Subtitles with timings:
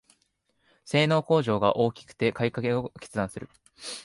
[0.83, 3.51] 性能向上が大きくて買いかえを決断する